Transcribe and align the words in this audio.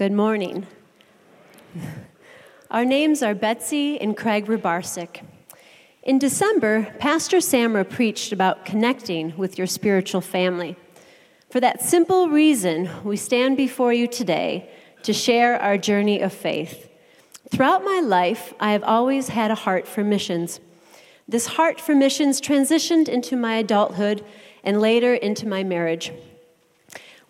Good 0.00 0.12
morning. 0.12 0.66
Our 2.70 2.86
names 2.86 3.22
are 3.22 3.34
Betsy 3.34 4.00
and 4.00 4.16
Craig 4.16 4.46
Rybarczyk. 4.46 5.22
In 6.02 6.18
December, 6.18 6.94
Pastor 6.98 7.36
Samra 7.36 7.86
preached 7.86 8.32
about 8.32 8.64
connecting 8.64 9.36
with 9.36 9.58
your 9.58 9.66
spiritual 9.66 10.22
family. 10.22 10.74
For 11.50 11.60
that 11.60 11.82
simple 11.82 12.30
reason, 12.30 12.88
we 13.04 13.18
stand 13.18 13.58
before 13.58 13.92
you 13.92 14.06
today 14.06 14.70
to 15.02 15.12
share 15.12 15.60
our 15.60 15.76
journey 15.76 16.22
of 16.22 16.32
faith. 16.32 16.88
Throughout 17.50 17.84
my 17.84 18.00
life, 18.00 18.54
I 18.58 18.72
have 18.72 18.84
always 18.84 19.28
had 19.28 19.50
a 19.50 19.54
heart 19.66 19.86
for 19.86 20.02
missions. 20.02 20.60
This 21.28 21.46
heart 21.46 21.78
for 21.78 21.94
missions 21.94 22.40
transitioned 22.40 23.10
into 23.10 23.36
my 23.36 23.56
adulthood 23.56 24.24
and 24.64 24.80
later 24.80 25.12
into 25.12 25.46
my 25.46 25.62
marriage. 25.62 26.10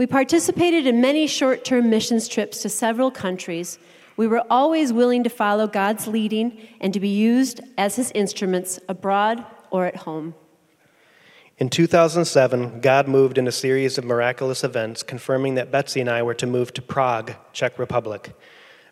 We 0.01 0.07
participated 0.07 0.87
in 0.87 1.03
many 1.03 1.27
short 1.27 1.63
term 1.63 1.91
missions 1.91 2.27
trips 2.27 2.63
to 2.63 2.71
several 2.71 3.11
countries. 3.11 3.79
We 4.17 4.27
were 4.27 4.43
always 4.49 4.95
willing 4.95 5.25
to 5.25 5.29
follow 5.29 5.67
God's 5.67 6.07
leading 6.07 6.59
and 6.81 6.95
to 6.95 7.01
be 7.01 7.11
used 7.11 7.61
as 7.77 7.97
his 7.97 8.11
instruments 8.13 8.81
abroad 8.89 9.45
or 9.71 9.85
at 9.85 9.97
home. 9.97 10.35
In 11.59 11.69
2007, 11.69 12.81
God 12.81 13.09
moved 13.09 13.37
in 13.37 13.47
a 13.47 13.53
series 13.53 13.99
of 13.99 14.07
miraculous 14.07 14.65
events, 14.65 15.03
confirming 15.03 15.57
that 15.57 15.71
Betsy 15.71 16.01
and 16.01 16.09
I 16.09 16.23
were 16.23 16.33
to 16.33 16.47
move 16.47 16.73
to 16.73 16.81
Prague, 16.81 17.35
Czech 17.53 17.79
Republic. 17.79 18.33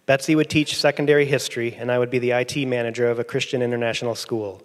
Betsy 0.04 0.36
would 0.36 0.50
teach 0.50 0.76
secondary 0.76 1.24
history, 1.24 1.74
and 1.74 1.90
I 1.90 1.98
would 1.98 2.10
be 2.10 2.18
the 2.18 2.32
IT 2.32 2.54
manager 2.66 3.08
of 3.08 3.18
a 3.18 3.24
Christian 3.24 3.62
international 3.62 4.14
school. 4.14 4.60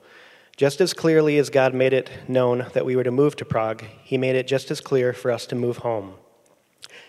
Just 0.58 0.82
as 0.82 0.94
clearly 0.94 1.38
as 1.38 1.50
God 1.50 1.74
made 1.74 1.94
it 1.94 2.10
known 2.28 2.66
that 2.74 2.86
we 2.86 2.98
were 2.98 3.06
to 3.06 3.12
move 3.12 3.38
to 3.38 3.46
Prague, 3.46 3.86
He 4.04 4.18
made 4.18 4.36
it 4.36 4.46
just 4.46 4.70
as 4.72 4.82
clear 4.82 5.14
for 5.14 5.32
us 5.32 5.46
to 5.46 5.56
move 5.56 5.78
home. 5.78 6.16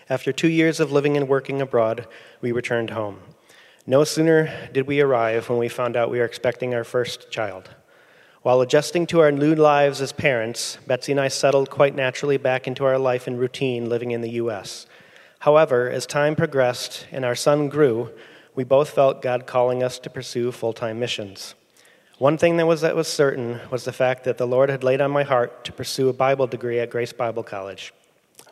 After 0.07 0.31
two 0.31 0.49
years 0.49 0.79
of 0.79 0.91
living 0.91 1.17
and 1.17 1.27
working 1.27 1.61
abroad, 1.61 2.07
we 2.39 2.51
returned 2.51 2.91
home. 2.91 3.21
No 3.87 4.03
sooner 4.03 4.69
did 4.71 4.85
we 4.85 5.01
arrive 5.01 5.49
when 5.49 5.57
we 5.57 5.67
found 5.67 5.95
out 5.95 6.11
we 6.11 6.19
were 6.19 6.25
expecting 6.25 6.75
our 6.75 6.83
first 6.83 7.31
child. 7.31 7.71
While 8.43 8.61
adjusting 8.61 9.07
to 9.07 9.21
our 9.21 9.31
new 9.31 9.55
lives 9.55 10.01
as 10.01 10.11
parents, 10.11 10.77
Betsy 10.85 11.11
and 11.11 11.19
I 11.19 11.29
settled 11.29 11.71
quite 11.71 11.95
naturally 11.95 12.37
back 12.37 12.67
into 12.67 12.85
our 12.85 12.99
life 12.99 13.25
and 13.25 13.39
routine 13.39 13.89
living 13.89 14.11
in 14.11 14.21
the 14.21 14.31
U.S. 14.31 14.85
However, 15.39 15.89
as 15.89 16.05
time 16.05 16.35
progressed 16.35 17.07
and 17.11 17.25
our 17.25 17.33
son 17.33 17.67
grew, 17.67 18.11
we 18.53 18.63
both 18.63 18.91
felt 18.91 19.23
God 19.23 19.47
calling 19.47 19.81
us 19.81 19.97
to 19.99 20.09
pursue 20.11 20.51
full 20.51 20.73
time 20.73 20.99
missions. 20.99 21.55
One 22.19 22.37
thing 22.37 22.57
that 22.57 22.67
was, 22.67 22.81
that 22.81 22.95
was 22.95 23.07
certain 23.07 23.59
was 23.71 23.85
the 23.85 23.91
fact 23.91 24.23
that 24.25 24.37
the 24.37 24.45
Lord 24.45 24.69
had 24.69 24.83
laid 24.83 25.01
on 25.01 25.09
my 25.09 25.23
heart 25.23 25.65
to 25.65 25.71
pursue 25.71 26.09
a 26.09 26.13
Bible 26.13 26.45
degree 26.45 26.79
at 26.79 26.91
Grace 26.91 27.11
Bible 27.11 27.43
College. 27.43 27.91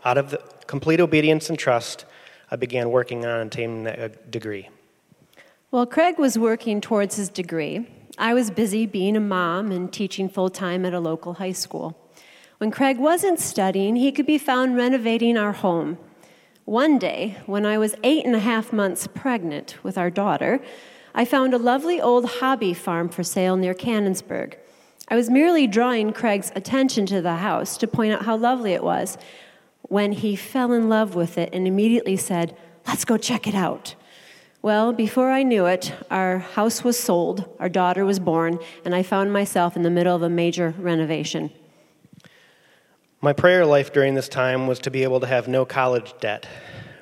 Out 0.05 0.17
of 0.17 0.35
complete 0.67 0.99
obedience 0.99 1.49
and 1.49 1.57
trust, 1.57 2.05
I 2.51 2.55
began 2.55 2.91
working 2.91 3.25
on 3.25 3.41
obtaining 3.41 3.83
that 3.83 3.99
uh, 3.99 4.07
degree. 4.29 4.69
While 5.69 5.85
Craig 5.85 6.19
was 6.19 6.37
working 6.37 6.81
towards 6.81 7.15
his 7.15 7.29
degree, 7.29 7.87
I 8.17 8.33
was 8.33 8.51
busy 8.51 8.85
being 8.85 9.15
a 9.15 9.19
mom 9.19 9.71
and 9.71 9.91
teaching 9.91 10.29
full 10.29 10.49
time 10.49 10.85
at 10.85 10.93
a 10.93 10.99
local 10.99 11.35
high 11.35 11.53
school. 11.53 11.97
When 12.59 12.69
Craig 12.69 12.99
wasn't 12.99 13.39
studying, 13.39 13.95
he 13.95 14.11
could 14.11 14.27
be 14.27 14.37
found 14.37 14.75
renovating 14.75 15.37
our 15.37 15.51
home. 15.51 15.97
One 16.65 16.99
day, 16.99 17.37
when 17.45 17.65
I 17.65 17.77
was 17.77 17.95
eight 18.03 18.25
and 18.25 18.35
a 18.35 18.39
half 18.39 18.71
months 18.71 19.07
pregnant 19.07 19.77
with 19.83 19.97
our 19.97 20.09
daughter, 20.09 20.61
I 21.15 21.25
found 21.25 21.53
a 21.53 21.57
lovely 21.57 21.99
old 21.99 22.25
hobby 22.25 22.73
farm 22.73 23.09
for 23.09 23.23
sale 23.23 23.55
near 23.55 23.73
Cannonsburg. 23.73 24.55
I 25.09 25.15
was 25.15 25.29
merely 25.29 25.67
drawing 25.67 26.13
Craig's 26.13 26.51
attention 26.55 27.05
to 27.07 27.21
the 27.21 27.35
house 27.35 27.77
to 27.77 27.87
point 27.87 28.13
out 28.13 28.25
how 28.25 28.37
lovely 28.37 28.73
it 28.73 28.83
was 28.83 29.17
when 29.93 30.11
he 30.11 30.35
fell 30.35 30.71
in 30.71 30.89
love 30.89 31.13
with 31.13 31.37
it 31.37 31.47
and 31.53 31.67
immediately 31.67 32.17
said, 32.17 32.57
Let's 32.87 33.05
go 33.05 33.15
check 33.15 33.45
it 33.45 33.53
out. 33.53 33.93
Well, 34.63 34.91
before 34.91 35.29
I 35.29 35.43
knew 35.43 35.67
it, 35.67 35.93
our 36.09 36.39
house 36.39 36.83
was 36.83 36.97
sold, 36.97 37.47
our 37.59 37.69
daughter 37.69 38.03
was 38.03 38.19
born, 38.19 38.57
and 38.83 38.95
I 38.95 39.03
found 39.03 39.31
myself 39.31 39.75
in 39.75 39.83
the 39.83 39.91
middle 39.91 40.15
of 40.15 40.23
a 40.23 40.29
major 40.29 40.73
renovation. 40.79 41.51
My 43.21 43.33
prayer 43.33 43.67
life 43.67 43.93
during 43.93 44.15
this 44.15 44.27
time 44.27 44.65
was 44.65 44.79
to 44.79 44.89
be 44.89 45.03
able 45.03 45.19
to 45.19 45.27
have 45.27 45.47
no 45.47 45.63
college 45.63 46.15
debt. 46.19 46.47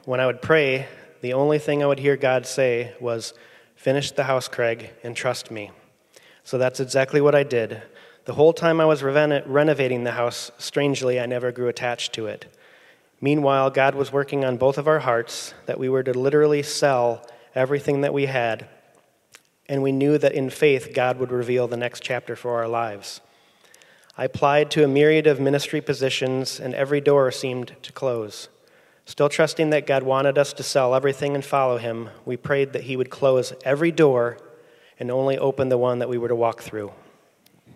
When 0.03 0.19
I 0.19 0.25
would 0.25 0.41
pray, 0.41 0.90
the 1.22 1.31
only 1.31 1.59
thing 1.59 1.81
I 1.81 1.88
would 1.88 2.00
hear 2.00 2.18
God 2.18 2.46
say 2.46 2.94
was, 3.00 3.34
Finish 3.73 4.12
the 4.12 4.25
house, 4.25 4.50
Craig, 4.50 4.90
and 5.02 5.16
trust 5.16 5.50
me. 5.50 5.72
So 6.44 6.58
that's 6.58 6.81
exactly 6.81 7.22
what 7.22 7.35
I 7.35 7.44
did. 7.44 7.84
The 8.25 8.34
whole 8.34 8.52
time 8.52 8.81
I 8.81 8.85
was 8.85 9.02
renovating 9.02 10.03
the 10.03 10.12
house, 10.12 10.52
strangely, 10.58 11.22
I 11.22 11.25
never 11.25 11.53
grew 11.53 11.69
attached 11.69 12.12
to 12.16 12.28
it. 12.28 12.53
Meanwhile, 13.22 13.70
God 13.70 13.94
was 13.94 14.12
working 14.12 14.44
on 14.44 14.58
both 14.58 14.80
of 14.80 14.88
our 14.88 15.00
hearts 15.00 15.54
that 15.68 15.80
we 15.80 15.88
were 15.88 16.02
to 16.02 16.18
literally 16.18 16.64
sell 16.64 17.24
everything 17.54 18.02
that 18.02 18.14
we 18.14 18.26
had, 18.26 18.68
and 19.70 19.84
we 19.84 19.92
knew 19.92 20.18
that 20.18 20.34
in 20.34 20.50
faith, 20.50 20.92
God 20.94 21.20
would 21.20 21.32
reveal 21.32 21.68
the 21.68 21.78
next 21.78 22.02
chapter 22.02 22.36
for 22.36 22.56
our 22.56 22.68
lives. 22.68 23.22
I 24.18 24.26
applied 24.26 24.72
to 24.72 24.84
a 24.84 24.88
myriad 24.88 25.28
of 25.28 25.40
ministry 25.40 25.82
positions, 25.82 26.59
and 26.59 26.74
every 26.74 27.00
door 27.00 27.32
seemed 27.32 27.76
to 27.84 27.92
close. 27.92 28.50
Still 29.06 29.30
trusting 29.30 29.70
that 29.70 29.86
God 29.86 30.03
wanted 30.03 30.38
us 30.38 30.52
to 30.53 30.64
sell 30.64 30.96
everything 30.96 31.36
and 31.36 31.46
follow 31.46 31.78
Him, 31.78 32.09
we 32.26 32.38
prayed 32.38 32.74
that 32.74 32.84
He 32.84 32.98
would 32.98 33.12
close 33.12 33.53
every 33.64 33.92
door 33.92 34.38
and 35.00 35.12
only 35.12 35.38
open 35.38 35.70
the 35.70 35.78
one 35.78 36.00
that 36.00 36.09
we 36.09 36.18
were 36.18 36.28
to 36.28 36.36
walk 36.36 36.62
through. 36.62 36.92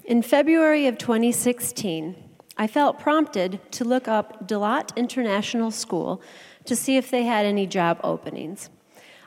In 0.04 0.22
February 0.22 0.88
of 0.88 0.98
2016, 0.98 2.16
I 2.58 2.68
felt 2.68 3.00
prompted 3.00 3.60
to 3.74 3.84
look 3.84 4.08
up 4.08 4.48
Dalat 4.48 4.96
International 4.96 5.72
School 5.72 6.22
to 6.66 6.76
see 6.76 6.96
if 6.98 7.12
they 7.12 7.24
had 7.24 7.46
any 7.46 7.68
job 7.68 8.00
openings. 8.04 8.70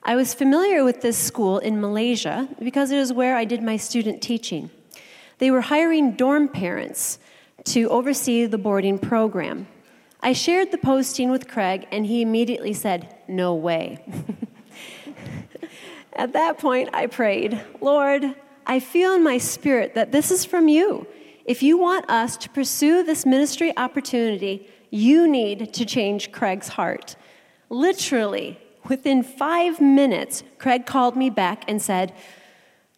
I 0.03 0.17
was 0.17 0.33
familiar 0.33 0.85
with 0.85 1.03
this 1.03 1.19
school 1.19 1.59
in 1.59 1.81
Malaysia 1.81 2.49
because 2.63 2.91
it 2.91 2.99
is 2.99 3.13
where 3.13 3.37
I 3.37 3.45
did 3.45 3.63
my 3.63 3.77
student 3.77 4.23
teaching. 4.23 4.71
They 5.39 5.51
were 5.51 5.61
hiring 5.61 6.13
dorm 6.13 6.49
parents 6.49 7.19
to 7.65 7.89
oversee 7.91 8.47
the 8.47 8.59
boarding 8.59 8.99
program. 8.99 9.69
I 10.21 10.33
shared 10.33 10.73
the 10.73 10.79
posting 10.79 11.31
with 11.31 11.47
Craig, 11.47 11.87
and 11.93 12.07
he 12.07 12.23
immediately 12.23 12.73
said, 12.73 13.15
No 13.29 13.55
way. 13.55 13.99
At 16.15 16.33
that 16.33 16.59
point, 16.59 16.89
I 16.93 17.07
prayed, 17.07 17.61
Lord, 17.81 18.35
I 18.67 18.81
feel 18.81 19.15
in 19.15 19.23
my 19.23 19.39
spirit 19.39 19.95
that 19.95 20.11
this 20.11 20.31
is 20.31 20.45
from 20.45 20.67
you. 20.67 21.07
If 21.49 21.63
you 21.63 21.79
want 21.79 22.11
us 22.11 22.37
to 22.37 22.51
pursue 22.51 23.03
this 23.03 23.25
ministry 23.25 23.73
opportunity, 23.75 24.69
you 24.91 25.27
need 25.27 25.73
to 25.73 25.87
change 25.87 26.31
Craig's 26.31 26.69
heart. 26.69 27.17
Literally, 27.71 28.61
within 28.87 29.23
five 29.23 29.81
minutes, 29.81 30.43
Craig 30.59 30.85
called 30.85 31.17
me 31.17 31.31
back 31.31 31.65
and 31.67 31.81
said, 31.81 32.13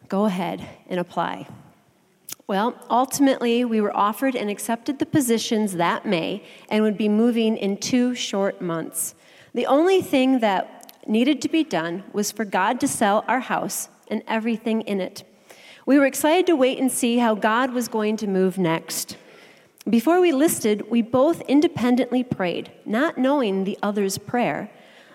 Go 0.09 0.25
ahead 0.25 0.69
and 0.89 0.99
apply. 0.99 1.47
Well, 2.49 2.75
ultimately, 2.91 3.65
we 3.65 3.81
were 3.81 3.97
offered 3.97 4.35
and 4.35 4.51
accepted 4.51 4.99
the 4.99 5.07
positions 5.07 5.75
that 5.75 6.05
May 6.05 6.43
and 6.69 6.83
would 6.83 6.99
be 6.99 7.09
moving 7.09 7.57
in 7.57 7.77
two 7.77 8.17
short 8.17 8.61
months. 8.61 9.15
The 9.55 9.67
only 9.67 10.03
thing 10.03 10.41
that 10.41 10.93
needed 11.07 11.41
to 11.43 11.49
be 11.49 11.63
done 11.63 12.03
was 12.13 12.33
for 12.33 12.45
God 12.45 12.81
to 12.81 12.89
sell 12.89 13.25
our 13.29 13.39
house 13.39 13.91
and 14.09 14.25
everything 14.27 14.81
in 14.81 15.01
it. 15.01 15.23
We 15.91 15.99
were 15.99 16.07
excited 16.07 16.47
to 16.47 16.55
wait 16.55 16.79
and 16.79 16.89
see 16.89 17.19
how 17.19 17.35
God 17.35 17.73
was 17.73 17.89
going 17.89 18.17
to 18.19 18.29
move 18.29 18.59
next. 18.59 19.17
Before 19.89 20.21
we 20.21 20.31
listed, 20.31 20.89
we 20.89 21.03
both 21.03 21.41
independently 21.49 22.23
prayed, 22.23 22.71
not 22.87 23.19
knowing 23.19 23.65
the 23.65 23.77
other's 23.83 24.17
prayer, 24.17 24.71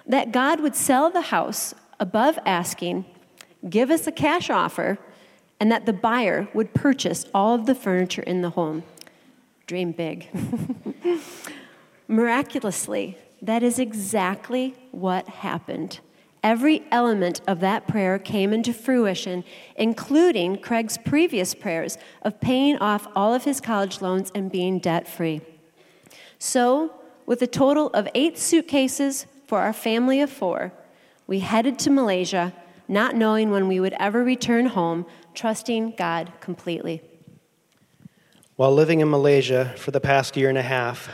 that 0.05 0.33
God 0.33 0.59
would 0.59 0.75
sell 0.75 1.09
the 1.09 1.31
house 1.31 1.73
above 1.97 2.37
asking, 2.45 3.05
give 3.69 3.89
us 3.89 4.05
a 4.05 4.11
cash 4.11 4.49
offer, 4.49 4.99
and 5.61 5.71
that 5.71 5.85
the 5.85 5.93
buyer 5.93 6.49
would 6.53 6.73
purchase 6.73 7.25
all 7.33 7.55
of 7.55 7.67
the 7.67 7.75
furniture 7.75 8.23
in 8.23 8.41
the 8.41 8.49
home. 8.49 8.83
Dream 9.67 9.93
big. 9.93 10.27
Miraculously, 12.09 13.17
that 13.41 13.63
is 13.63 13.79
exactly 13.79 14.75
what 14.91 15.25
happened. 15.29 16.01
Every 16.45 16.83
element 16.91 17.41
of 17.47 17.59
that 17.61 17.87
prayer 17.87 18.19
came 18.19 18.53
into 18.53 18.71
fruition, 18.71 19.43
including 19.75 20.59
Craig's 20.59 20.95
previous 20.95 21.55
prayers 21.55 21.97
of 22.21 22.39
paying 22.39 22.77
off 22.77 23.07
all 23.15 23.33
of 23.33 23.45
his 23.45 23.59
college 23.59 23.99
loans 23.99 24.31
and 24.35 24.51
being 24.51 24.77
debt 24.77 25.07
free. 25.07 25.41
So, 26.37 26.93
with 27.25 27.41
a 27.41 27.47
total 27.47 27.87
of 27.95 28.07
eight 28.13 28.37
suitcases 28.37 29.25
for 29.47 29.61
our 29.61 29.73
family 29.73 30.21
of 30.21 30.29
four, 30.29 30.71
we 31.25 31.39
headed 31.39 31.79
to 31.79 31.89
Malaysia, 31.89 32.53
not 32.87 33.15
knowing 33.15 33.49
when 33.49 33.67
we 33.67 33.79
would 33.79 33.95
ever 33.99 34.23
return 34.23 34.67
home, 34.67 35.07
trusting 35.33 35.95
God 35.97 36.31
completely. 36.41 37.01
While 38.55 38.71
living 38.71 39.01
in 39.01 39.09
Malaysia 39.09 39.73
for 39.77 39.89
the 39.89 39.99
past 39.99 40.37
year 40.37 40.49
and 40.49 40.59
a 40.59 40.61
half, 40.61 41.09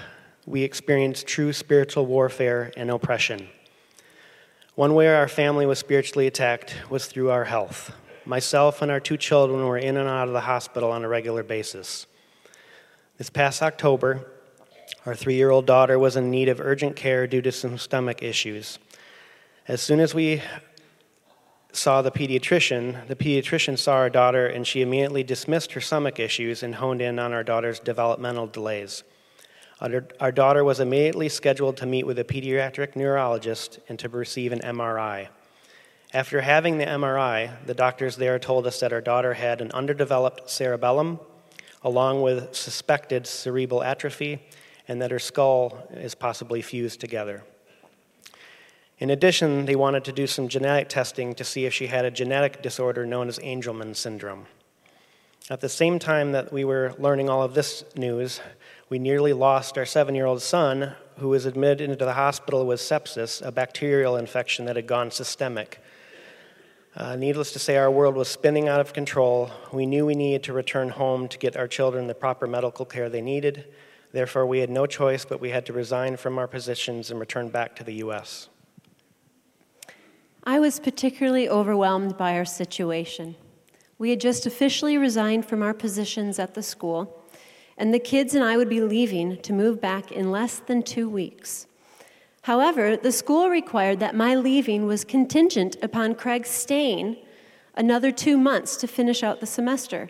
we 0.46 0.64
experienced 0.64 1.26
true 1.26 1.54
spiritual 1.54 2.06
warfare 2.06 2.74
and 2.76 2.92
oppression. 2.92 3.48
One 4.76 4.94
way 4.94 5.14
our 5.14 5.28
family 5.28 5.66
was 5.66 5.80
spiritually 5.80 6.28
attacked 6.28 6.76
was 6.90 7.06
through 7.06 7.30
our 7.30 7.44
health. 7.44 7.94
Myself 8.26 8.82
and 8.82 8.90
our 8.90 9.02
two 9.02 9.18
children 9.18 9.66
were 9.66 9.78
in 9.78 9.98
and 9.98 10.08
out 10.08 10.30
of 10.30 10.34
the 10.34 10.40
hospital 10.40 10.92
on 10.92 11.04
a 11.04 11.10
regular 11.10 11.44
basis. 11.44 12.08
This 13.18 13.30
past 13.30 13.62
October, 13.62 14.32
our 15.06 15.14
three 15.14 15.36
year 15.36 15.50
old 15.50 15.66
daughter 15.66 16.00
was 16.00 16.16
in 16.16 16.32
need 16.32 16.48
of 16.48 16.62
urgent 16.62 16.96
care 16.96 17.28
due 17.28 17.42
to 17.42 17.52
some 17.52 17.78
stomach 17.78 18.24
issues. 18.24 18.80
As 19.68 19.82
soon 19.82 20.00
as 20.00 20.14
we 20.14 20.42
saw 21.74 22.02
the 22.02 22.10
pediatrician, 22.10 23.08
the 23.08 23.16
pediatrician 23.18 23.78
saw 23.78 23.96
our 23.96 24.10
daughter 24.10 24.48
and 24.48 24.66
she 24.66 24.82
immediately 24.82 25.22
dismissed 25.22 25.74
her 25.74 25.82
stomach 25.82 26.18
issues 26.18 26.64
and 26.64 26.76
honed 26.76 27.02
in 27.02 27.20
on 27.20 27.34
our 27.34 27.44
daughter's 27.44 27.82
developmental 27.82 28.48
delays. 28.48 29.04
Our, 29.82 30.32
daughter 30.32 30.64
was 30.64 30.80
immediately 30.80 31.28
scheduled 31.28 31.78
to 31.78 31.88
meet 31.88 32.06
with 32.06 32.20
a 32.20 32.24
pediatric 32.24 32.96
neurologist 32.96 33.80
and 33.90 33.98
to 33.98 34.10
receive 34.10 34.52
an 34.52 34.60
MRI. 34.60 35.30
After 36.14 36.42
having 36.42 36.78
the 36.78 36.86
MRI, 36.86 37.66
the 37.66 37.74
doctors 37.74 38.16
there 38.16 38.38
told 38.38 38.68
us 38.68 38.80
that 38.82 38.94
our 38.94 39.02
daughter 39.02 39.34
had 39.34 39.60
an 39.60 39.72
underdeveloped 39.72 40.48
cerebellum, 40.52 41.20
along 41.84 42.22
with 42.22 42.54
suspected 42.54 43.26
cerebral 43.26 43.82
atrophy, 43.82 44.44
and 44.88 45.02
that 45.02 45.10
her 45.10 45.18
skull 45.18 45.88
is 45.94 46.14
possibly 46.14 46.62
fused 46.62 47.00
together. 47.00 47.44
In 49.00 49.10
addition, 49.10 49.66
they 49.66 49.76
wanted 49.76 50.04
to 50.04 50.12
do 50.12 50.28
some 50.28 50.48
genetic 50.48 50.90
testing 50.90 51.34
to 51.34 51.44
see 51.44 51.66
if 51.66 51.74
she 51.74 51.88
had 51.88 52.06
a 52.06 52.12
genetic 52.12 52.62
disorder 52.62 53.08
known 53.08 53.28
as 53.28 53.40
Angelman 53.40 53.96
syndrome. 53.96 54.46
At 55.50 55.60
the 55.60 55.70
same 55.70 55.98
time 55.98 56.34
that 56.34 56.54
we 56.54 56.64
were 56.64 56.94
learning 57.00 57.30
all 57.30 57.42
of 57.42 57.56
this 57.56 57.84
news, 57.96 58.42
we 58.92 59.00
nearly 59.00 59.32
lost 59.32 59.78
our 59.78 59.86
seven 59.86 60.14
year 60.14 60.26
old 60.26 60.42
son, 60.42 60.94
who 61.18 61.30
was 61.30 61.46
admitted 61.46 61.90
into 61.90 62.04
the 62.04 62.14
hospital 62.14 62.68
with 62.68 62.82
sepsis, 62.82 63.42
a 63.42 63.50
bacterial 63.50 64.18
infection 64.18 64.66
that 64.66 64.76
had 64.76 64.86
gone 64.86 65.10
systemic. 65.10 65.82
Uh, 66.94 67.16
needless 67.16 67.54
to 67.54 67.60
say, 67.60 67.78
our 67.78 67.90
world 67.90 68.16
was 68.16 68.28
spinning 68.28 68.68
out 68.68 68.82
of 68.82 68.92
control. 68.92 69.50
We 69.72 69.86
knew 69.86 70.06
we 70.06 70.14
needed 70.14 70.44
to 70.44 70.54
return 70.54 70.90
home 70.90 71.30
to 71.30 71.38
get 71.38 71.56
our 71.56 71.70
children 71.70 72.08
the 72.08 72.14
proper 72.14 72.48
medical 72.48 72.84
care 72.84 73.08
they 73.08 73.22
needed. 73.22 73.64
Therefore, 74.12 74.46
we 74.46 74.60
had 74.60 74.70
no 74.70 74.86
choice, 74.86 75.24
but 75.24 75.40
we 75.40 75.52
had 75.52 75.66
to 75.68 75.74
resign 75.74 76.18
from 76.18 76.38
our 76.38 76.48
positions 76.48 77.10
and 77.10 77.18
return 77.18 77.48
back 77.48 77.78
to 77.78 77.86
the 77.86 77.94
U.S. 77.94 78.50
I 80.44 80.60
was 80.60 80.82
particularly 80.82 81.48
overwhelmed 81.48 82.18
by 82.18 82.36
our 82.36 82.44
situation. 82.44 83.38
We 83.98 84.10
had 84.10 84.20
just 84.20 84.46
officially 84.46 84.98
resigned 84.98 85.46
from 85.46 85.64
our 85.64 85.74
positions 85.74 86.40
at 86.40 86.56
the 86.56 86.64
school, 86.64 87.21
and 87.78 87.94
the 87.94 88.00
kids 88.00 88.36
and 88.36 88.44
I 88.44 88.58
would 88.58 88.70
be 88.70 88.82
leaving 88.82 89.42
to 89.42 89.54
move 89.54 89.82
back 89.82 90.12
in 90.12 90.32
less 90.32 90.60
than 90.60 90.84
two 90.84 91.10
weeks. 91.10 91.68
However, 92.44 92.98
the 92.98 93.12
school 93.12 93.50
required 93.50 94.00
that 94.00 94.16
my 94.16 94.36
leaving 94.36 94.86
was 94.86 95.04
contingent 95.04 95.78
upon 95.82 96.16
Craig 96.16 96.46
staying 96.46 97.18
another 97.76 98.12
two 98.12 98.38
months 98.38 98.76
to 98.78 98.88
finish 98.88 99.24
out 99.24 99.40
the 99.40 99.46
semester. 99.46 100.10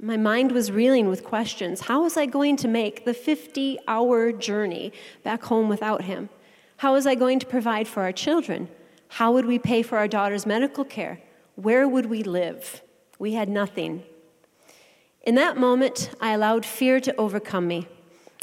My 0.00 0.16
mind 0.16 0.52
was 0.52 0.70
reeling 0.70 1.08
with 1.08 1.24
questions. 1.24 1.82
How 1.82 2.02
was 2.02 2.16
I 2.16 2.26
going 2.26 2.56
to 2.58 2.68
make 2.68 3.04
the 3.04 3.14
50 3.14 3.78
hour 3.88 4.30
journey 4.30 4.92
back 5.24 5.42
home 5.44 5.68
without 5.68 6.02
him? 6.02 6.28
How 6.76 6.92
was 6.92 7.06
I 7.06 7.16
going 7.16 7.40
to 7.40 7.46
provide 7.46 7.88
for 7.88 8.02
our 8.02 8.12
children? 8.12 8.68
How 9.08 9.32
would 9.32 9.46
we 9.46 9.58
pay 9.58 9.82
for 9.82 9.98
our 9.98 10.06
daughter's 10.06 10.46
medical 10.46 10.84
care? 10.84 11.20
Where 11.56 11.88
would 11.88 12.06
we 12.06 12.22
live? 12.22 12.82
We 13.18 13.32
had 13.32 13.48
nothing. 13.48 14.04
In 15.28 15.34
that 15.34 15.58
moment, 15.58 16.08
I 16.22 16.32
allowed 16.32 16.64
fear 16.64 17.00
to 17.00 17.14
overcome 17.16 17.68
me. 17.68 17.86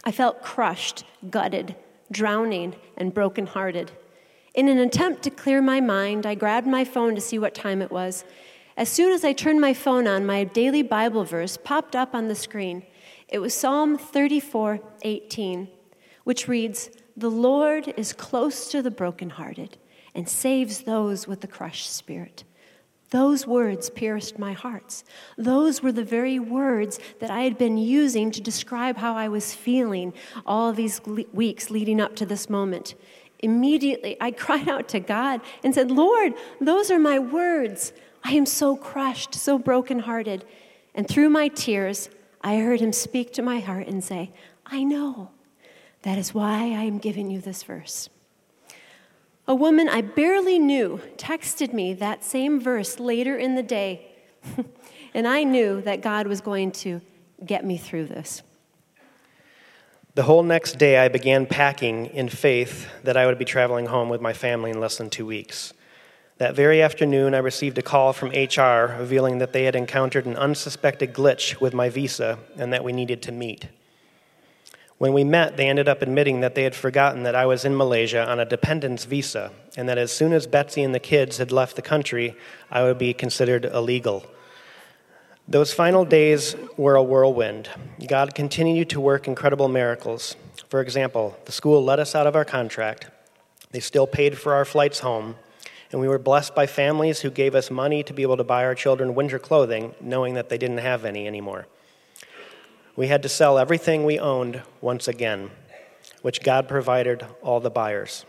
I 0.03 0.11
felt 0.11 0.43
crushed, 0.43 1.03
gutted, 1.31 1.75
drowning, 2.11 2.75
and 2.95 3.11
brokenhearted. 3.11 3.91
In 4.53 4.67
an 4.67 4.77
attempt 4.77 5.23
to 5.23 5.31
clear 5.31 5.63
my 5.63 5.81
mind, 5.81 6.27
I 6.27 6.35
grabbed 6.35 6.67
my 6.67 6.85
phone 6.85 7.15
to 7.15 7.21
see 7.21 7.39
what 7.39 7.55
time 7.55 7.81
it 7.81 7.89
was. 7.89 8.23
As 8.77 8.87
soon 8.87 9.13
as 9.13 9.25
I 9.25 9.33
turned 9.33 9.59
my 9.59 9.73
phone 9.73 10.05
on, 10.05 10.27
my 10.27 10.43
daily 10.43 10.83
Bible 10.83 11.23
verse 11.23 11.57
popped 11.57 11.95
up 11.95 12.13
on 12.13 12.27
the 12.27 12.35
screen. 12.35 12.83
It 13.29 13.39
was 13.39 13.55
Psalm 13.55 13.97
34 13.97 14.79
18, 15.01 15.67
which 16.23 16.47
reads, 16.47 16.91
The 17.17 17.31
Lord 17.31 17.95
is 17.97 18.13
close 18.13 18.69
to 18.69 18.83
the 18.83 18.91
brokenhearted 18.91 19.79
and 20.13 20.29
saves 20.29 20.81
those 20.81 21.27
with 21.27 21.43
a 21.43 21.47
crushed 21.47 21.91
spirit. 21.91 22.43
Those 23.15 23.47
words 23.47 23.89
pierced 23.89 24.37
my 24.37 24.51
hearts. 24.51 25.05
Those 25.37 25.81
were 25.81 25.93
the 25.93 26.03
very 26.03 26.37
words 26.37 26.99
that 27.21 27.31
I 27.31 27.43
had 27.43 27.57
been 27.57 27.77
using 27.77 28.29
to 28.31 28.41
describe 28.41 28.97
how 28.97 29.15
I 29.15 29.29
was 29.29 29.53
feeling 29.53 30.13
all 30.45 30.73
these 30.73 30.99
weeks 31.31 31.69
leading 31.69 32.01
up 32.01 32.17
to 32.17 32.25
this 32.25 32.49
moment. 32.49 32.93
Immediately, 33.39 34.17
I 34.19 34.31
cried 34.45 34.67
out 34.67 34.89
to 34.89 34.99
God 34.99 35.39
and 35.63 35.73
said, 35.73 35.91
Lord, 35.91 36.33
those 36.59 36.91
are 36.91 36.99
my 36.99 37.17
words. 37.17 37.93
I 38.21 38.33
am 38.33 38.45
so 38.45 38.75
crushed, 38.75 39.33
so 39.33 39.57
brokenhearted. 39.57 40.43
And 40.93 41.07
through 41.07 41.29
my 41.29 41.47
tears, 41.47 42.09
I 42.41 42.57
heard 42.57 42.81
him 42.81 42.91
speak 42.91 43.31
to 43.35 43.41
my 43.41 43.61
heart 43.61 43.87
and 43.87 44.03
say, 44.03 44.33
I 44.65 44.83
know. 44.83 45.29
That 46.01 46.17
is 46.17 46.33
why 46.33 46.63
I 46.63 46.83
am 46.83 46.97
giving 46.97 47.31
you 47.31 47.39
this 47.39 47.63
verse. 47.63 48.09
A 49.47 49.53
woman 49.53 49.87
I 49.87 50.01
barely 50.01 50.57
knew 50.57 51.01
texted 51.17 51.71
me 51.71 51.93
that 51.93 52.23
same 52.23 52.59
verse 52.59 52.99
later 52.99 53.37
in 53.37 53.53
the 53.53 53.61
day, 53.61 54.07
and 55.13 55.27
I 55.27 55.43
knew 55.43 55.81
that 55.81 56.01
God 56.01 56.25
was 56.25 56.41
going 56.41 56.71
to 56.71 56.99
get 57.45 57.63
me 57.63 57.77
through 57.77 58.07
this. 58.07 58.41
The 60.15 60.23
whole 60.23 60.43
next 60.43 60.79
day, 60.79 60.97
I 60.97 61.09
began 61.09 61.45
packing 61.45 62.07
in 62.07 62.29
faith 62.29 62.87
that 63.03 63.17
I 63.17 63.27
would 63.27 63.37
be 63.37 63.45
traveling 63.45 63.85
home 63.87 64.09
with 64.09 64.21
my 64.21 64.33
family 64.33 64.71
in 64.71 64.79
less 64.79 64.97
than 64.97 65.09
two 65.09 65.25
weeks. 65.25 65.73
That 66.37 66.55
very 66.55 66.81
afternoon, 66.81 67.35
I 67.35 67.39
received 67.39 67.77
a 67.77 67.81
call 67.81 68.13
from 68.13 68.29
HR 68.29 68.97
revealing 68.97 69.37
that 69.37 69.53
they 69.53 69.65
had 69.65 69.75
encountered 69.75 70.25
an 70.25 70.37
unsuspected 70.37 71.13
glitch 71.13 71.61
with 71.61 71.73
my 71.73 71.89
visa 71.89 72.39
and 72.57 72.73
that 72.73 72.83
we 72.83 72.93
needed 72.93 73.21
to 73.23 73.31
meet. 73.31 73.67
When 74.97 75.11
we 75.11 75.25
met, 75.25 75.57
they 75.57 75.67
ended 75.67 75.89
up 75.89 76.01
admitting 76.01 76.39
that 76.39 76.55
they 76.55 76.63
had 76.63 76.73
forgotten 76.73 77.23
that 77.23 77.35
I 77.35 77.45
was 77.45 77.65
in 77.65 77.75
Malaysia 77.75 78.25
on 78.25 78.39
a 78.39 78.45
dependence 78.45 79.03
visa, 79.03 79.51
and 79.75 79.89
that 79.89 79.97
as 79.97 80.11
soon 80.11 80.31
as 80.31 80.47
Betsy 80.47 80.83
and 80.83 80.95
the 80.95 81.01
kids 81.01 81.37
had 81.37 81.51
left 81.51 81.75
the 81.75 81.81
country, 81.81 82.35
I 82.71 82.83
would 82.83 82.97
be 82.97 83.13
considered 83.13 83.65
illegal. 83.65 84.25
Those 85.49 85.73
final 85.73 86.05
days 86.05 86.55
were 86.77 86.95
a 86.95 87.03
whirlwind. 87.03 87.69
God 88.07 88.33
continued 88.33 88.89
to 88.91 89.01
work 89.01 89.27
incredible 89.27 89.67
miracles. 89.67 90.37
For 90.69 90.79
example, 90.79 91.37
the 91.43 91.51
school 91.51 91.83
let 91.83 91.99
us 91.99 92.15
out 92.15 92.25
of 92.25 92.35
our 92.35 92.45
contract. 92.45 93.07
They 93.71 93.81
still 93.81 94.07
paid 94.07 94.37
for 94.37 94.53
our 94.53 94.65
flights 94.65 94.99
home, 94.99 95.35
and 95.91 95.99
we 95.99 96.07
were 96.07 96.17
blessed 96.17 96.55
by 96.55 96.67
families 96.67 97.19
who 97.19 97.29
gave 97.29 97.53
us 97.53 97.69
money 97.69 98.01
to 98.03 98.13
be 98.13 98.21
able 98.21 98.37
to 98.37 98.45
buy 98.45 98.63
our 98.63 98.75
children 98.75 99.13
winter 99.13 99.39
clothing, 99.39 99.93
knowing 99.99 100.35
that 100.35 100.47
they 100.47 100.57
didn't 100.57 100.77
have 100.77 101.03
any 101.03 101.27
anymore 101.27 101.67
we 102.95 103.07
had 103.07 103.23
to 103.23 103.29
sell 103.29 103.57
everything 103.57 104.05
we 104.05 104.17
owned 104.19 104.61
once 104.81 105.07
again, 105.07 105.51
which 106.21 106.41
God 106.41 106.67
provided 106.67 107.25
all 107.41 107.59
the 107.59 107.69
buyers. 107.69 108.25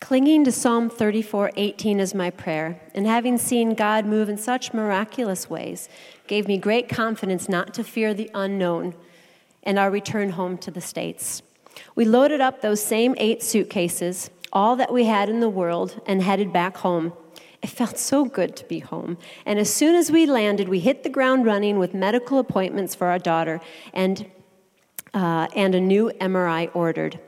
Clinging 0.00 0.44
to 0.44 0.52
Psalm 0.52 0.88
34:18 0.88 2.00
is 2.00 2.14
my 2.14 2.30
prayer, 2.30 2.80
and 2.94 3.06
having 3.06 3.38
seen 3.38 3.74
God 3.74 4.06
move 4.06 4.28
in 4.28 4.36
such 4.36 4.74
miraculous 4.74 5.50
ways, 5.50 5.88
gave 6.26 6.46
me 6.46 6.58
great 6.58 6.88
confidence 6.88 7.48
not 7.48 7.74
to 7.74 7.82
fear 7.82 8.14
the 8.14 8.30
unknown 8.34 8.94
and 9.62 9.78
our 9.78 9.90
return 9.90 10.30
home 10.30 10.58
to 10.58 10.70
the 10.70 10.80
States. 10.80 11.42
We 11.94 12.04
loaded 12.04 12.40
up 12.40 12.60
those 12.60 12.82
same 12.82 13.14
eight 13.18 13.42
suitcases, 13.42 14.30
all 14.52 14.76
that 14.76 14.92
we 14.92 15.04
had 15.04 15.28
in 15.28 15.40
the 15.40 15.48
world, 15.48 16.00
and 16.06 16.22
headed 16.22 16.52
back 16.52 16.78
home. 16.78 17.12
It 17.62 17.70
felt 17.70 17.98
so 17.98 18.24
good 18.24 18.56
to 18.56 18.64
be 18.66 18.80
home. 18.80 19.18
And 19.44 19.58
as 19.58 19.72
soon 19.72 19.94
as 19.94 20.10
we 20.10 20.26
landed, 20.26 20.68
we 20.68 20.80
hit 20.80 21.02
the 21.02 21.08
ground 21.08 21.46
running 21.46 21.78
with 21.78 21.94
medical 21.94 22.38
appointments 22.38 22.94
for 22.94 23.06
our 23.08 23.18
daughter 23.18 23.60
and, 23.92 24.26
uh, 25.14 25.48
and 25.54 25.74
a 25.74 25.80
new 25.80 26.10
MRI 26.20 26.70
ordered. 26.74 27.18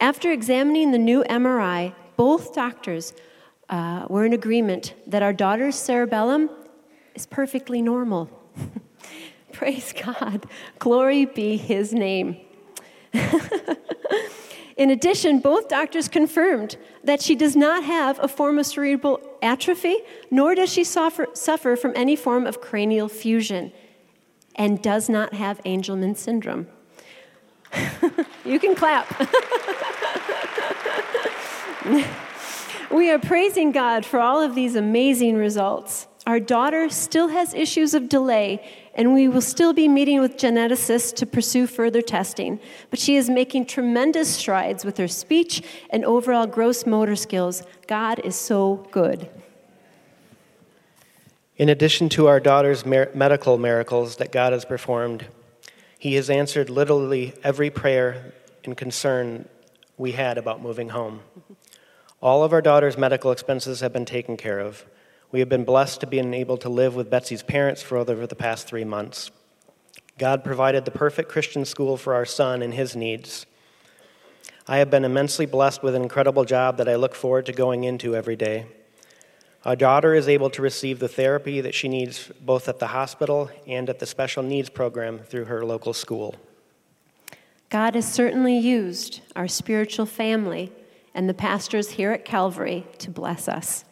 After 0.00 0.30
examining 0.32 0.92
the 0.92 0.98
new 0.98 1.24
MRI, 1.24 1.94
both 2.16 2.54
doctors 2.54 3.14
uh, 3.68 4.06
were 4.08 4.24
in 4.24 4.32
agreement 4.32 4.94
that 5.06 5.22
our 5.22 5.32
daughter's 5.32 5.76
cerebellum 5.76 6.50
is 7.14 7.26
perfectly 7.26 7.82
normal. 7.82 8.30
Praise 9.52 9.92
God. 9.92 10.46
Glory 10.78 11.24
be 11.24 11.56
his 11.56 11.92
name. 11.92 12.36
In 14.76 14.90
addition, 14.90 15.38
both 15.38 15.68
doctors 15.68 16.06
confirmed 16.06 16.76
that 17.02 17.22
she 17.22 17.34
does 17.34 17.56
not 17.56 17.82
have 17.84 18.22
a 18.22 18.28
form 18.28 18.58
of 18.58 18.66
cerebral 18.66 19.20
atrophy, 19.40 19.96
nor 20.30 20.54
does 20.54 20.70
she 20.70 20.84
suffer, 20.84 21.28
suffer 21.32 21.76
from 21.76 21.92
any 21.96 22.14
form 22.14 22.46
of 22.46 22.60
cranial 22.60 23.08
fusion, 23.08 23.72
and 24.54 24.82
does 24.82 25.08
not 25.08 25.32
have 25.32 25.62
Angelman 25.64 26.16
syndrome. 26.16 26.66
you 28.44 28.58
can 28.58 28.74
clap. 28.74 29.08
we 32.90 33.10
are 33.10 33.18
praising 33.18 33.72
God 33.72 34.04
for 34.04 34.20
all 34.20 34.42
of 34.42 34.54
these 34.54 34.76
amazing 34.76 35.36
results. 35.36 36.06
Our 36.26 36.40
daughter 36.40 36.88
still 36.88 37.28
has 37.28 37.54
issues 37.54 37.94
of 37.94 38.08
delay, 38.08 38.60
and 38.96 39.14
we 39.14 39.28
will 39.28 39.40
still 39.40 39.72
be 39.72 39.86
meeting 39.86 40.20
with 40.20 40.36
geneticists 40.36 41.14
to 41.16 41.26
pursue 41.26 41.68
further 41.68 42.02
testing. 42.02 42.58
But 42.90 42.98
she 42.98 43.14
is 43.14 43.30
making 43.30 43.66
tremendous 43.66 44.34
strides 44.34 44.84
with 44.84 44.96
her 44.96 45.06
speech 45.06 45.62
and 45.88 46.04
overall 46.04 46.48
gross 46.48 46.84
motor 46.84 47.14
skills. 47.14 47.62
God 47.86 48.18
is 48.18 48.34
so 48.34 48.88
good. 48.90 49.30
In 51.56 51.68
addition 51.68 52.08
to 52.10 52.26
our 52.26 52.40
daughter's 52.40 52.84
mer- 52.84 53.10
medical 53.14 53.56
miracles 53.56 54.16
that 54.16 54.32
God 54.32 54.52
has 54.52 54.64
performed, 54.64 55.26
He 55.96 56.14
has 56.14 56.28
answered 56.28 56.68
literally 56.68 57.34
every 57.44 57.70
prayer 57.70 58.32
and 58.64 58.76
concern 58.76 59.48
we 59.96 60.12
had 60.12 60.38
about 60.38 60.60
moving 60.60 60.88
home. 60.88 61.20
All 62.20 62.42
of 62.42 62.52
our 62.52 62.60
daughter's 62.60 62.98
medical 62.98 63.30
expenses 63.30 63.78
have 63.78 63.92
been 63.92 64.04
taken 64.04 64.36
care 64.36 64.58
of. 64.58 64.84
We 65.32 65.40
have 65.40 65.48
been 65.48 65.64
blessed 65.64 66.00
to 66.00 66.06
be 66.06 66.18
able 66.18 66.56
to 66.58 66.68
live 66.68 66.94
with 66.94 67.10
Betsy's 67.10 67.42
parents 67.42 67.82
for 67.82 67.98
over 67.98 68.26
the 68.26 68.36
past 68.36 68.66
three 68.66 68.84
months. 68.84 69.30
God 70.18 70.44
provided 70.44 70.84
the 70.84 70.90
perfect 70.90 71.28
Christian 71.28 71.64
school 71.64 71.96
for 71.96 72.14
our 72.14 72.24
son 72.24 72.62
and 72.62 72.72
his 72.72 72.96
needs. 72.96 73.44
I 74.66 74.78
have 74.78 74.90
been 74.90 75.04
immensely 75.04 75.46
blessed 75.46 75.82
with 75.82 75.94
an 75.94 76.02
incredible 76.02 76.44
job 76.44 76.78
that 76.78 76.88
I 76.88 76.96
look 76.96 77.14
forward 77.14 77.46
to 77.46 77.52
going 77.52 77.84
into 77.84 78.16
every 78.16 78.36
day. 78.36 78.66
Our 79.64 79.76
daughter 79.76 80.14
is 80.14 80.28
able 80.28 80.48
to 80.50 80.62
receive 80.62 81.00
the 81.00 81.08
therapy 81.08 81.60
that 81.60 81.74
she 81.74 81.88
needs 81.88 82.30
both 82.40 82.68
at 82.68 82.78
the 82.78 82.86
hospital 82.88 83.50
and 83.66 83.90
at 83.90 83.98
the 83.98 84.06
special 84.06 84.42
needs 84.42 84.70
program 84.70 85.18
through 85.18 85.46
her 85.46 85.64
local 85.64 85.92
school. 85.92 86.36
God 87.68 87.96
has 87.96 88.10
certainly 88.10 88.56
used 88.56 89.20
our 89.34 89.48
spiritual 89.48 90.06
family 90.06 90.72
and 91.14 91.28
the 91.28 91.34
pastors 91.34 91.90
here 91.90 92.12
at 92.12 92.24
Calvary 92.24 92.86
to 92.98 93.10
bless 93.10 93.48
us. 93.48 93.84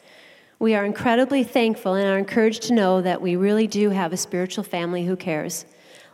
We 0.59 0.75
are 0.75 0.85
incredibly 0.85 1.45
thankful 1.45 1.95
and 1.95 2.09
are 2.09 2.19
encouraged 2.19 2.63
to 2.65 2.75
know 2.75 3.03
that 3.03 3.21
we 3.21 3.37
really 3.37 3.67
do 3.67 3.91
have 3.91 4.13
a 4.13 4.17
spiritual 4.17 4.65
family 4.65 5.05
who 5.05 5.17
cares. 5.17 5.67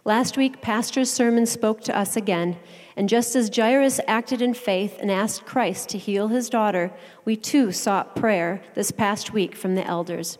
Last 0.05 0.39
week, 0.39 0.63
Pastor's 0.63 1.11
sermon 1.11 1.45
spoke 1.45 1.83
to 1.83 1.97
us 1.97 2.17
again, 2.17 2.57
and 2.97 3.09
just 3.09 3.37
as 3.37 3.55
Jairus 3.55 4.01
acted 4.09 4.41
in 4.41 4.55
faith 4.55 4.97
and 4.99 5.11
asked 5.11 5.45
Christ 5.45 5.91
to 5.91 5.99
heal 5.99 6.29
his 6.29 6.49
daughter, 6.49 6.91
we 7.27 7.37
too 7.37 7.71
sought 7.71 8.17
prayer 8.17 8.63
this 8.75 8.91
past 8.91 9.33
week 9.35 9.55
from 9.55 9.75
the 9.75 9.87
elders. 9.87 10.39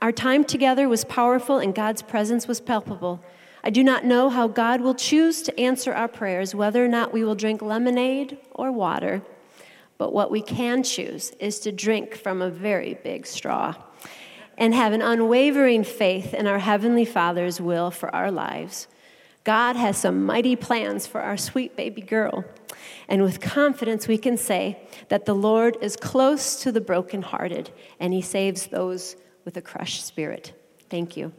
Our 0.00 0.10
time 0.10 0.42
together 0.42 0.88
was 0.88 1.04
powerful, 1.04 1.58
and 1.58 1.74
God's 1.74 2.02
presence 2.02 2.48
was 2.48 2.60
palpable. 2.60 3.22
I 3.62 3.70
do 3.70 3.84
not 3.84 4.04
know 4.04 4.30
how 4.30 4.48
God 4.48 4.80
will 4.80 4.94
choose 4.94 5.42
to 5.42 5.60
answer 5.60 5.92
our 5.92 6.08
prayers, 6.08 6.54
whether 6.54 6.84
or 6.84 6.88
not 6.88 7.12
we 7.12 7.22
will 7.22 7.34
drink 7.36 7.62
lemonade 7.62 8.38
or 8.50 8.72
water, 8.72 9.22
but 10.00 10.14
what 10.14 10.30
we 10.30 10.40
can 10.40 10.82
choose 10.82 11.30
is 11.40 11.60
to 11.60 11.70
drink 11.70 12.14
from 12.14 12.40
a 12.40 12.48
very 12.48 12.94
big 13.04 13.26
straw 13.26 13.74
and 14.56 14.74
have 14.74 14.94
an 14.94 15.02
unwavering 15.02 15.84
faith 15.84 16.32
in 16.32 16.46
our 16.46 16.58
Heavenly 16.58 17.04
Father's 17.04 17.60
will 17.60 17.90
for 17.90 18.08
our 18.14 18.30
lives. 18.30 18.88
God 19.44 19.76
has 19.76 19.98
some 19.98 20.24
mighty 20.24 20.56
plans 20.56 21.06
for 21.06 21.20
our 21.20 21.36
sweet 21.36 21.76
baby 21.76 22.00
girl. 22.00 22.46
And 23.08 23.22
with 23.22 23.42
confidence, 23.42 24.08
we 24.08 24.16
can 24.16 24.38
say 24.38 24.88
that 25.10 25.26
the 25.26 25.34
Lord 25.34 25.76
is 25.82 25.96
close 25.96 26.62
to 26.62 26.72
the 26.72 26.80
brokenhearted 26.80 27.70
and 28.00 28.14
he 28.14 28.22
saves 28.22 28.68
those 28.68 29.16
with 29.44 29.58
a 29.58 29.62
crushed 29.62 30.06
spirit. 30.06 30.54
Thank 30.88 31.14
you. 31.18 31.30